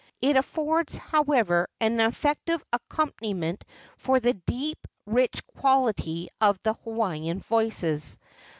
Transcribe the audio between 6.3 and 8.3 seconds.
of the Hawaiian voices.